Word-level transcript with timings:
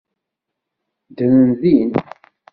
Ddren 1.09 1.45
din. 1.61 1.91